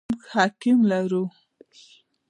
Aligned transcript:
موږ 0.09 0.23
حکیم 0.33 0.79
لرو؟ 0.91 1.23